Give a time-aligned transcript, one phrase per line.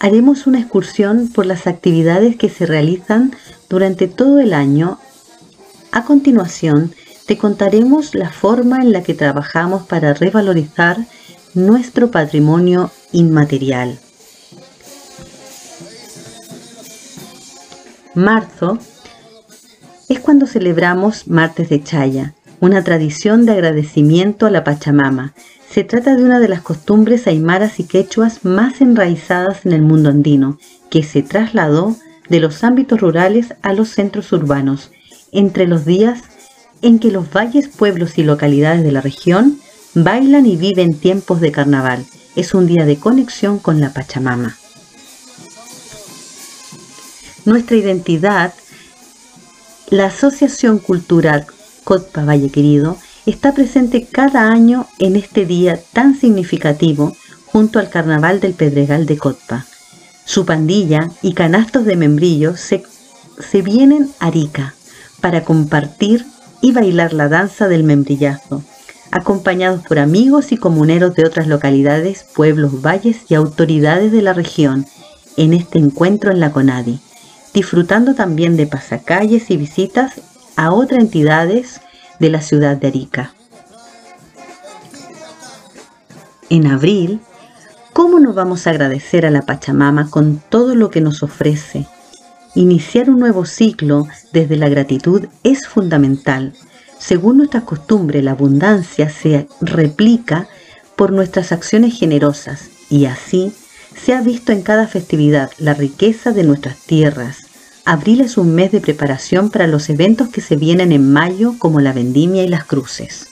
[0.00, 3.34] haremos una excursión por las actividades que se realizan
[3.68, 4.98] durante todo el año.
[5.92, 6.92] A continuación,
[7.26, 10.98] te contaremos la forma en la que trabajamos para revalorizar
[11.54, 13.98] nuestro patrimonio inmaterial.
[18.14, 18.78] Marzo
[20.08, 25.34] es cuando celebramos Martes de Chaya, una tradición de agradecimiento a la Pachamama.
[25.70, 30.08] Se trata de una de las costumbres aymaras y quechuas más enraizadas en el mundo
[30.08, 30.58] andino,
[30.90, 31.96] que se trasladó
[32.28, 34.90] de los ámbitos rurales a los centros urbanos,
[35.32, 36.20] entre los días
[36.80, 39.58] en que los valles, pueblos y localidades de la región
[39.94, 42.04] bailan y viven tiempos de carnaval.
[42.36, 44.56] Es un día de conexión con la Pachamama.
[47.44, 48.52] Nuestra identidad
[49.90, 51.46] la Asociación Cultural
[51.84, 52.98] Cotpa Valle Querido
[53.30, 59.18] está presente cada año en este día tan significativo junto al Carnaval del Pedregal de
[59.18, 59.66] Cotpa.
[60.24, 62.82] Su pandilla y canastos de membrillos se,
[63.38, 64.74] se vienen a Arica
[65.20, 66.24] para compartir
[66.60, 68.62] y bailar la danza del membrillazo,
[69.10, 74.86] acompañados por amigos y comuneros de otras localidades, pueblos, valles y autoridades de la región
[75.36, 77.00] en este encuentro en la CONADI
[77.58, 80.20] disfrutando también de pasacalles y visitas
[80.56, 81.80] a otras entidades
[82.18, 83.32] de la ciudad de Arica.
[86.50, 87.20] En abril,
[87.92, 91.86] ¿cómo nos vamos a agradecer a la Pachamama con todo lo que nos ofrece?
[92.54, 96.54] Iniciar un nuevo ciclo desde la gratitud es fundamental.
[96.98, 100.48] Según nuestra costumbre, la abundancia se replica
[100.96, 103.52] por nuestras acciones generosas y así
[103.94, 107.47] se ha visto en cada festividad la riqueza de nuestras tierras.
[107.90, 111.80] Abril es un mes de preparación para los eventos que se vienen en mayo como
[111.80, 113.28] la vendimia y las cruces.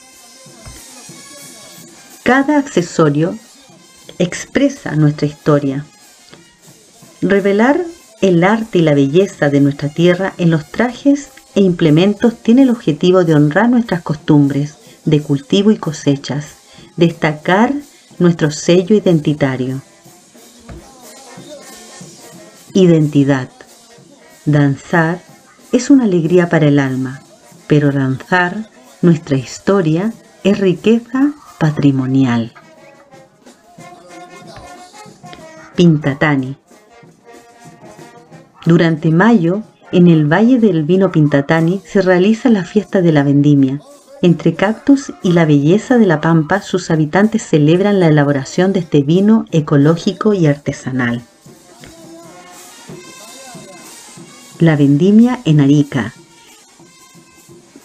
[2.23, 3.39] Cada accesorio
[4.19, 5.85] expresa nuestra historia.
[7.21, 7.83] Revelar
[8.23, 12.71] el arte y la belleza de nuestra tierra en los trajes e implementos tiene el
[12.71, 16.47] objetivo de honrar nuestras costumbres de cultivo y cosechas,
[16.97, 17.75] destacar
[18.19, 19.83] nuestro sello identitario.
[22.73, 23.51] Identidad.
[24.47, 25.19] Danzar
[25.73, 27.21] es una alegría para el alma,
[27.67, 28.71] pero danzar,
[29.03, 30.13] nuestra historia,
[30.45, 32.53] es riqueza patrimonial.
[35.75, 36.57] Pintatani.
[38.65, 43.81] Durante mayo, en el Valle del Vino Pintatani se realiza la fiesta de la vendimia.
[44.23, 49.03] Entre cactus y la belleza de la pampa, sus habitantes celebran la elaboración de este
[49.03, 51.25] vino ecológico y artesanal.
[54.59, 56.15] La vendimia en Arica.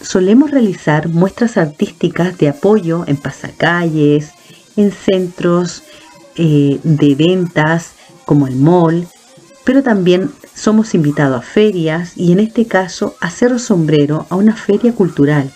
[0.02, 4.32] Solemos realizar muestras artísticas de apoyo en pasacalles,
[4.78, 5.84] en centros
[6.38, 7.92] eh, de ventas
[8.24, 9.06] como el mall,
[9.66, 14.56] pero también somos invitados a ferias y en este caso a Cerro Sombrero, a una
[14.56, 15.52] feria cultural,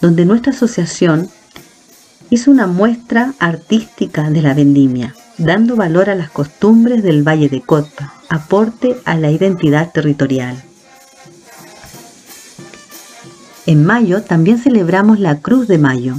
[0.00, 1.28] donde nuestra asociación
[2.30, 7.60] hizo una muestra artística de la vendimia, dando valor a las costumbres del Valle de
[7.60, 10.62] Cotpa, aporte a la identidad territorial.
[13.66, 16.14] En mayo también celebramos la Cruz de Mayo.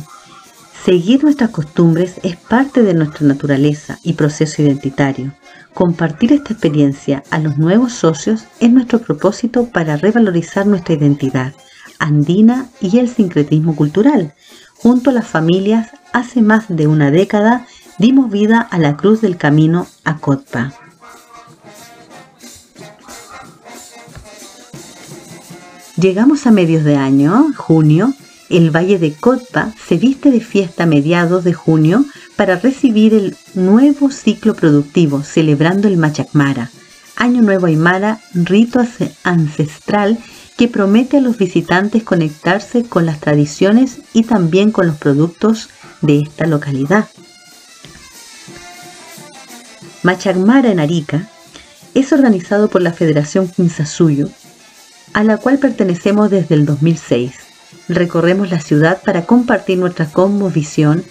[0.85, 5.33] Seguir nuestras costumbres es parte de nuestra naturaleza y proceso identitario.
[5.73, 11.53] Compartir esta experiencia a los nuevos socios es nuestro propósito para revalorizar nuestra identidad
[12.01, 14.33] andina y el sincretismo cultural.
[14.75, 17.65] Junto a las familias, hace más de una década
[17.99, 20.73] dimos vida a la Cruz del Camino a Cotpa.
[26.01, 28.15] Llegamos a medios de año, junio,
[28.49, 33.37] el Valle de Cotpa se viste de fiesta a mediados de junio para recibir el
[33.53, 36.71] nuevo ciclo productivo, celebrando el Machacmara,
[37.17, 38.81] Año Nuevo Aymara, rito
[39.23, 40.17] ancestral
[40.57, 45.69] que promete a los visitantes conectarse con las tradiciones y también con los productos
[46.01, 47.09] de esta localidad.
[50.01, 51.29] Machacmara en Arica
[51.93, 54.29] es organizado por la Federación Quinzasuyo
[55.13, 57.33] a la cual pertenecemos desde el 2006.
[57.87, 61.03] Recorremos la ciudad para compartir nuestra cosmovisión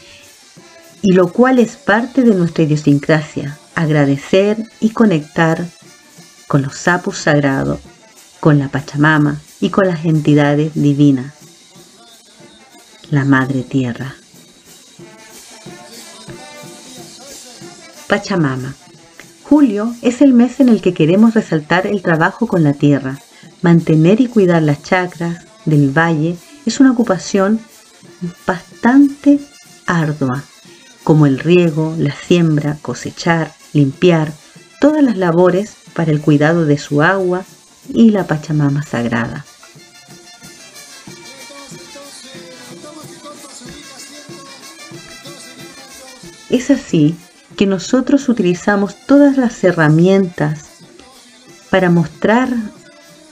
[1.03, 5.67] y lo cual es parte de nuestra idiosincrasia, agradecer y conectar
[6.47, 7.81] con los sapos sagrados,
[8.41, 11.35] con la Pachamama y con las entidades divinas,
[13.11, 14.15] la Madre Tierra.
[18.09, 18.75] Pachamama.
[19.45, 23.19] Julio es el mes en el que queremos resaltar el trabajo con la tierra,
[23.63, 27.61] Mantener y cuidar las chacras del valle es una ocupación
[28.47, 29.39] bastante
[29.87, 30.43] ardua,
[31.05, 34.33] como el riego, la siembra, cosechar, limpiar,
[34.81, 37.45] todas las labores para el cuidado de su agua
[37.93, 39.45] y la Pachamama sagrada.
[46.49, 47.15] Es así
[47.57, 50.65] que nosotros utilizamos todas las herramientas
[51.71, 52.49] para mostrar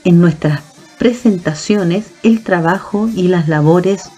[0.03, 0.61] en nuestras
[0.97, 4.09] presentaciones el trabajo y las labores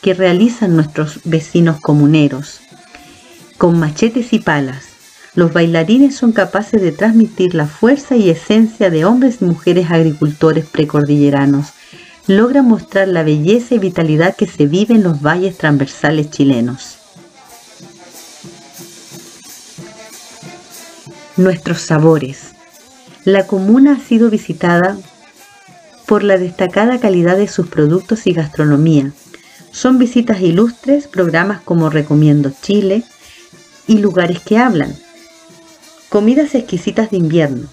[0.00, 2.60] que realizan nuestros vecinos comuneros.
[3.58, 4.84] Con machetes y palas,
[5.34, 10.66] los bailarines son capaces de transmitir la fuerza y esencia de hombres y mujeres agricultores
[10.66, 11.68] precordilleranos.
[12.26, 16.98] Logran mostrar la belleza y vitalidad que se vive en los valles transversales chilenos.
[21.36, 22.50] Nuestros sabores.
[23.24, 24.96] La comuna ha sido visitada
[26.08, 29.12] por la destacada calidad de sus productos y gastronomía.
[29.72, 33.04] Son visitas ilustres, programas como Recomiendo Chile
[33.86, 34.96] y Lugares que Hablan.
[36.08, 37.68] Comidas exquisitas de invierno.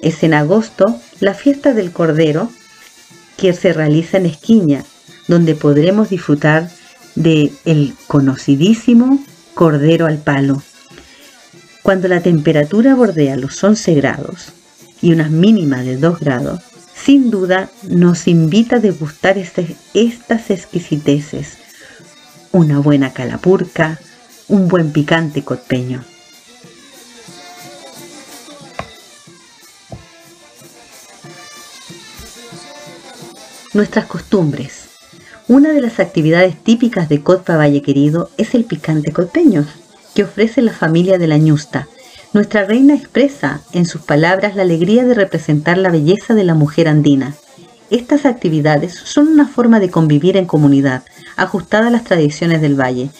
[0.00, 2.48] Es en agosto la fiesta del Cordero
[3.36, 4.82] que se realiza en Esquiña,
[5.28, 6.70] donde podremos disfrutar
[7.14, 9.22] de el conocidísimo
[9.52, 10.62] Cordero al Palo.
[11.82, 14.54] Cuando la temperatura bordea los 11 grados
[15.02, 16.60] y una mínima de 2 grados,
[16.94, 21.58] sin duda nos invita a degustar estas exquisiteces.
[22.52, 23.98] Una buena calapurca,
[24.48, 26.04] un buen picante cotpeño.
[33.72, 34.84] Nuestras costumbres.
[35.48, 39.66] Una de las actividades típicas de Cotpa Valle Querido es el picante cotpeño,
[40.14, 41.88] que ofrece la familia de la Ñusta,
[42.34, 46.88] nuestra reina expresa en sus palabras la alegría de representar la belleza de la mujer
[46.88, 47.36] andina.
[47.90, 51.04] Estas actividades son una forma de convivir en comunidad,
[51.36, 53.10] ajustada a las tradiciones del valle.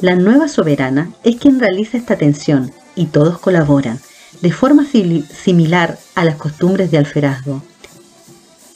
[0.00, 4.00] La nueva soberana es quien realiza esta atención y todos colaboran,
[4.40, 7.62] de forma similar a las costumbres de Alferazgo.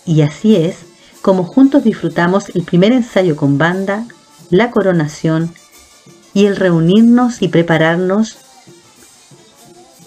[0.04, 0.76] Y así es
[1.22, 4.04] como juntos disfrutamos el primer ensayo con banda,
[4.50, 5.54] la coronación
[6.34, 8.36] y el reunirnos y prepararnos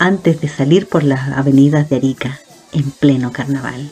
[0.04, 2.42] antes de salir por las avenidas de Arica
[2.74, 3.90] en pleno carnaval.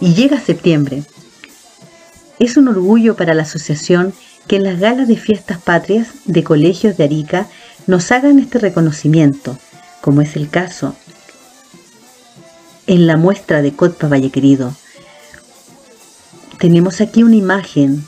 [0.00, 1.02] Y llega septiembre.
[2.38, 4.14] Es un orgullo para la asociación
[4.46, 7.48] que en las galas de fiestas patrias de colegios de Arica
[7.88, 9.58] nos hagan este reconocimiento,
[10.00, 10.94] como es el caso
[12.86, 14.72] en la muestra de Cotpa Valle Querido.
[16.60, 18.04] Tenemos aquí una imagen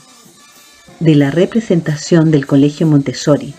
[1.01, 3.53] de la representación del Colegio Montessori,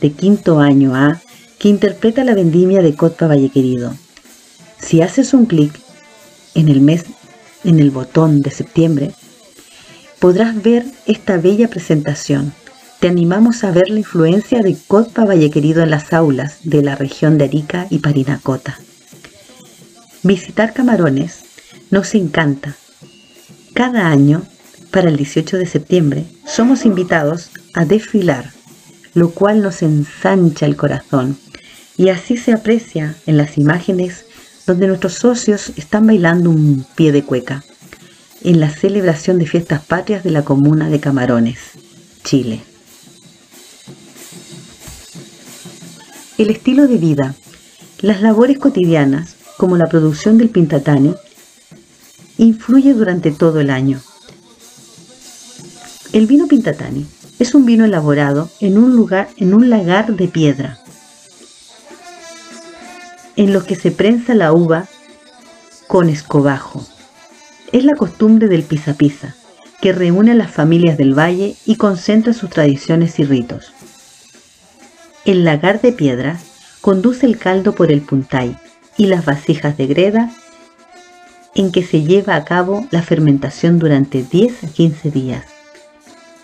[0.00, 1.20] de quinto año A
[1.58, 3.94] que interpreta la vendimia de Cotpa Valle Querido.
[4.78, 5.78] Si haces un clic
[6.54, 7.04] en el mes,
[7.64, 9.12] en el botón de septiembre,
[10.18, 12.54] podrás ver esta bella presentación.
[12.98, 16.96] Te animamos a ver la influencia de Cotpa Valle Querido en las aulas de la
[16.96, 18.78] región de Arica y Parinacota.
[20.22, 21.44] Visitar Camarones
[21.90, 22.76] nos encanta.
[23.74, 24.42] Cada año,
[24.90, 28.52] para el 18 de septiembre, somos invitados a desfilar
[29.14, 31.38] lo cual nos ensancha el corazón.
[31.96, 34.24] Y así se aprecia en las imágenes
[34.66, 37.64] donde nuestros socios están bailando un pie de cueca,
[38.42, 41.58] en la celebración de fiestas patrias de la comuna de Camarones,
[42.24, 42.62] Chile.
[46.38, 47.34] El estilo de vida,
[48.00, 51.14] las labores cotidianas, como la producción del pintatani,
[52.38, 54.00] influye durante todo el año.
[56.12, 57.06] El vino pintatani
[57.40, 60.78] es un vino elaborado en un lugar, en un lagar de piedra,
[63.34, 64.86] en lo que se prensa la uva
[65.86, 66.86] con escobajo.
[67.72, 69.34] Es la costumbre del pisa pisa,
[69.80, 73.72] que reúne a las familias del valle y concentra sus tradiciones y ritos.
[75.24, 76.38] El lagar de piedra
[76.82, 78.54] conduce el caldo por el puntay
[78.98, 80.30] y las vasijas de greda
[81.54, 85.59] en que se lleva a cabo la fermentación durante 10 a 15 días.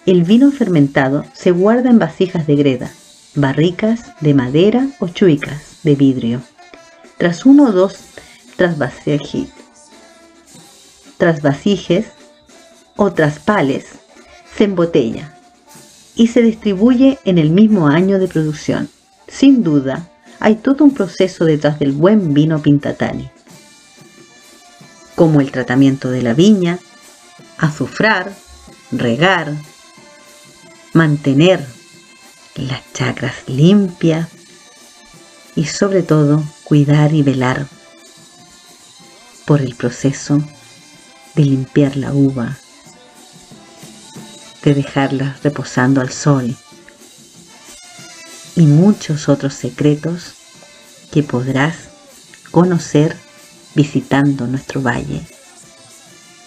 [0.06, 2.92] El vino fermentado se guarda en vasijas de greda,
[3.34, 6.42] barricas de madera o chuicas de vidrio.
[7.18, 7.98] Tras uno o dos
[8.54, 9.50] trasvasijes,
[12.94, 13.86] o traspales,
[14.56, 15.34] se embotella
[16.14, 18.88] y se distribuye en el mismo año de producción.
[19.26, 20.08] Sin duda,
[20.38, 23.28] hay todo un proceso detrás del buen vino Pintatani,
[25.16, 26.78] como el tratamiento de la viña,
[27.58, 28.32] azufrar,
[28.92, 29.52] regar,
[30.96, 31.62] mantener
[32.54, 34.28] las chakras limpias
[35.54, 37.66] y sobre todo cuidar y velar
[39.44, 40.42] por el proceso
[41.34, 42.56] de limpiar la uva,
[44.64, 46.56] de dejarla reposando al sol
[48.56, 50.32] y muchos otros secretos
[51.12, 51.76] que podrás
[52.50, 53.14] conocer
[53.74, 55.26] visitando nuestro valle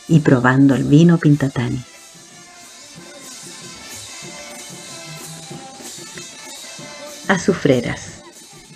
[0.08, 1.89] y probando el vino Pintatani.
[7.30, 8.24] Azufreras.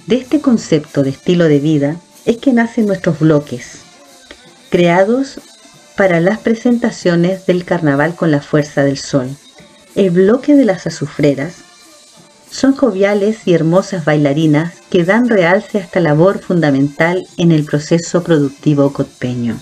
[0.05, 1.95] De este concepto de estilo de vida
[2.25, 3.79] es que nacen nuestros bloques,
[4.69, 5.41] creados
[5.97, 9.27] para las presentaciones del carnaval con la fuerza del sol.
[9.95, 11.55] El bloque de las azufreras
[12.51, 18.21] son joviales y hermosas bailarinas que dan realce a esta labor fundamental en el proceso
[18.21, 19.59] productivo cotpeño.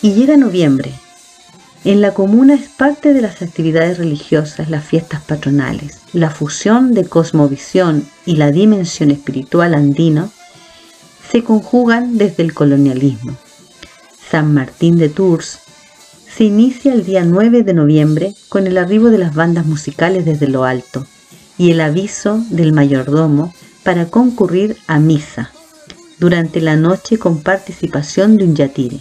[0.00, 0.92] Y llega noviembre.
[1.84, 7.04] En la comuna es parte de las actividades religiosas, las fiestas patronales, la fusión de
[7.06, 10.30] cosmovisión y la dimensión espiritual andino
[11.28, 13.36] se conjugan desde el colonialismo.
[14.30, 15.58] San Martín de Tours
[16.32, 20.46] se inicia el día 9 de noviembre con el arribo de las bandas musicales desde
[20.46, 21.04] lo alto
[21.58, 25.50] y el aviso del mayordomo para concurrir a misa
[26.20, 29.00] durante la noche con participación de un yatire.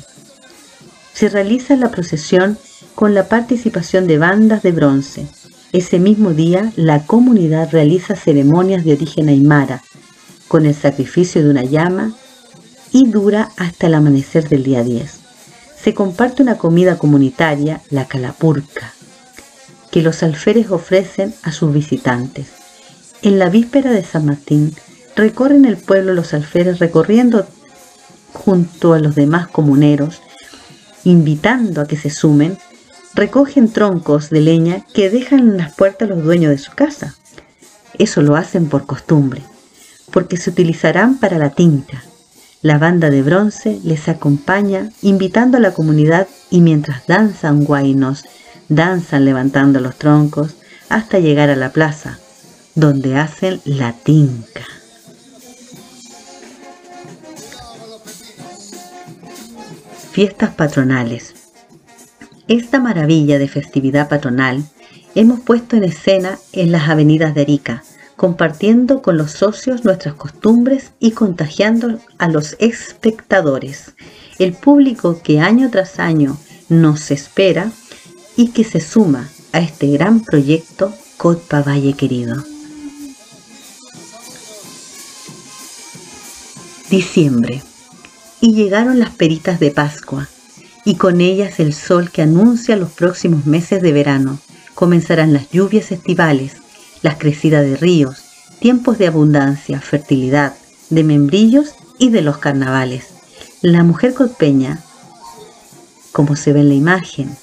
[1.13, 2.57] Se realiza la procesión
[2.95, 5.27] con la participación de bandas de bronce.
[5.71, 9.81] Ese mismo día la comunidad realiza ceremonias de origen aymara
[10.48, 12.13] con el sacrificio de una llama
[12.91, 15.21] y dura hasta el amanecer del día 10
[15.81, 18.93] se comparte una comida comunitaria, la calapurca,
[19.89, 22.50] que los alferes ofrecen a sus visitantes.
[23.24, 24.75] En la víspera de San Martín,
[25.15, 27.48] recorren el pueblo los alferes recorriendo
[28.31, 30.21] junto a los demás comuneros,
[31.03, 32.60] invitando a que se sumen,
[33.13, 37.15] recogen troncos de leña que dejan en las puertas los dueños de su casa.
[37.97, 39.41] Eso lo hacen por costumbre,
[40.11, 42.03] porque se utilizarán para la tinta,
[42.63, 48.23] la banda de bronce les acompaña invitando a la comunidad y mientras danzan guainos,
[48.69, 50.53] danzan levantando los troncos
[50.87, 52.19] hasta llegar a la plaza,
[52.75, 54.63] donde hacen la tinca.
[60.11, 61.40] Fiestas patronales.
[62.51, 64.65] Esta maravilla de festividad patronal
[65.15, 67.81] hemos puesto en escena en las avenidas de Arica,
[68.17, 73.93] compartiendo con los socios nuestras costumbres y contagiando a los espectadores,
[74.38, 77.72] el público que año tras año nos espera
[78.36, 82.36] y que se suma a este gran proyecto Cotpa Valle Querido.
[86.89, 87.63] Diciembre.
[88.41, 90.27] Y llegaron las peritas de Pascua,
[90.85, 94.39] y con ellas el sol que anuncia los próximos meses de verano.
[94.73, 96.53] Comenzarán las lluvias estivales,
[97.01, 98.23] las crecidas de ríos,
[98.59, 100.53] tiempos de abundancia, fertilidad,
[100.89, 103.07] de membrillos y de los carnavales.
[103.61, 104.83] La mujer cotpeña,
[106.11, 107.35] como se ve en la imagen,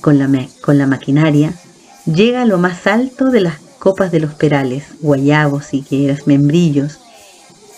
[0.00, 0.28] con la,
[0.60, 1.54] con la maquinaria,
[2.04, 7.00] llega a lo más alto de las copas de los perales, guayabos, higueras, membrillos,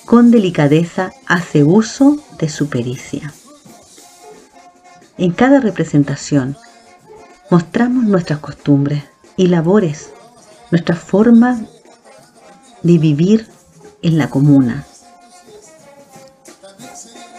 [0.04, 3.32] con delicadeza hace uso de su pericia.
[5.18, 6.56] En cada representación
[7.50, 9.04] mostramos nuestras costumbres
[9.36, 10.10] y labores
[10.70, 11.60] nuestra forma
[12.82, 13.48] de vivir
[14.02, 14.86] en la comuna.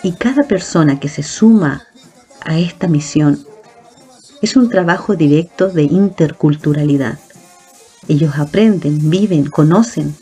[0.01, 1.83] Y cada persona que se suma
[2.41, 3.45] a esta misión
[4.41, 7.19] es un trabajo directo de interculturalidad.
[8.07, 10.15] Ellos aprenden, viven, conocen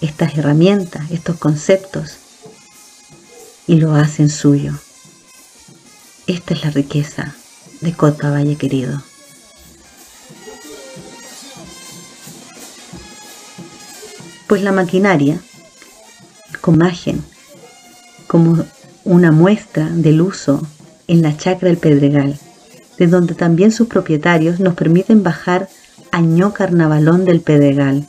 [0.00, 2.16] estas herramientas, estos conceptos
[3.66, 4.74] y lo hacen suyo.
[6.30, 7.34] Esta es la riqueza
[7.80, 9.02] de Cota Valle querido.
[14.46, 15.40] pues la maquinaria,
[16.60, 17.24] con imagen,
[18.28, 18.64] como
[19.04, 20.64] una muestra del uso
[21.08, 22.38] en la chacra del Pedregal,
[22.96, 25.68] de donde también sus propietarios nos permiten bajar
[26.12, 28.06] Año Carnavalón del Pedregal,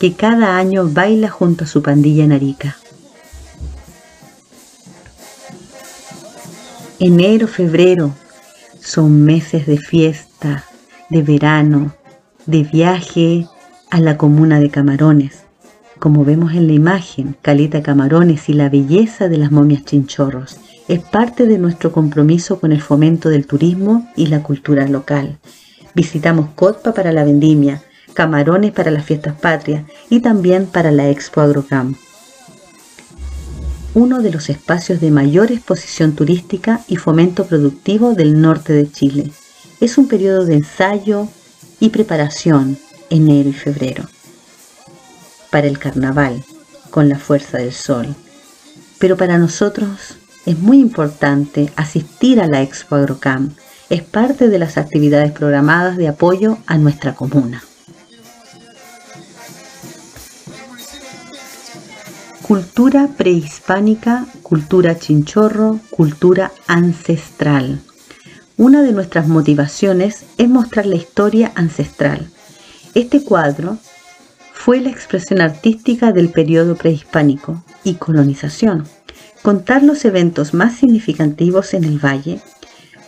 [0.00, 2.76] que cada año baila junto a su pandilla en Arica.
[6.98, 8.14] Enero, febrero
[8.80, 10.64] son meses de fiesta,
[11.10, 11.94] de verano,
[12.46, 13.46] de viaje
[13.90, 15.44] a la comuna de Camarones,
[15.98, 20.56] como vemos en la imagen, Caleta Camarones y la belleza de las momias chinchorros
[20.88, 25.38] es parte de nuestro compromiso con el fomento del turismo y la cultura local.
[25.94, 27.82] Visitamos Cotpa para la vendimia,
[28.14, 31.96] Camarones para las fiestas patrias y también para la Expo Agrocam.
[33.96, 39.30] Uno de los espacios de mayor exposición turística y fomento productivo del norte de Chile.
[39.80, 41.28] Es un periodo de ensayo
[41.80, 42.76] y preparación,
[43.08, 44.04] enero y febrero
[45.48, 46.44] para el carnaval
[46.90, 48.14] con la fuerza del sol.
[48.98, 53.54] Pero para nosotros es muy importante asistir a la Expo Agrocam.
[53.88, 57.62] Es parte de las actividades programadas de apoyo a nuestra comuna.
[62.46, 67.80] Cultura prehispánica, cultura chinchorro, cultura ancestral.
[68.56, 72.28] Una de nuestras motivaciones es mostrar la historia ancestral.
[72.94, 73.78] Este cuadro
[74.52, 78.84] fue la expresión artística del periodo prehispánico y colonización.
[79.42, 82.38] Contar los eventos más significativos en el valle,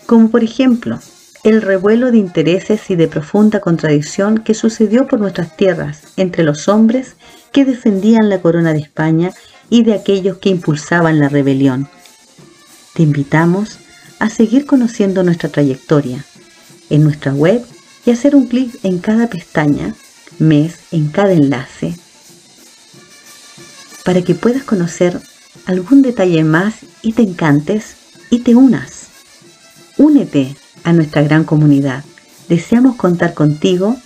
[0.06, 0.98] como por ejemplo
[1.44, 6.66] el revuelo de intereses y de profunda contradicción que sucedió por nuestras tierras entre los
[6.66, 7.14] hombres
[7.52, 9.32] que defendían la corona de España
[9.70, 11.88] y de aquellos que impulsaban la rebelión.
[12.94, 13.78] Te invitamos
[14.18, 16.24] a seguir conociendo nuestra trayectoria
[16.90, 17.64] en nuestra web
[18.04, 19.94] y hacer un clic en cada pestaña,
[20.38, 21.94] mes, en cada enlace,
[24.04, 25.20] para que puedas conocer
[25.66, 27.96] algún detalle más y te encantes
[28.30, 29.08] y te unas.
[29.98, 32.04] Únete a nuestra gran comunidad.
[32.48, 33.96] Deseamos contar contigo,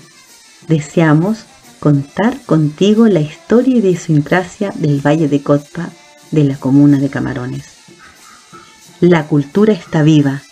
[0.67, 1.45] deseamos
[1.83, 5.91] contar contigo la historia y idiosincrasia del Valle de Cotpa
[6.31, 7.65] de la comuna de Camarones.
[9.01, 10.43] La cultura está viva.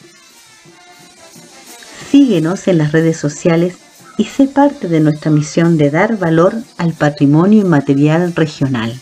[2.11, 3.77] Síguenos en las redes sociales
[4.19, 9.01] y sé parte de nuestra misión de dar valor al patrimonio inmaterial regional.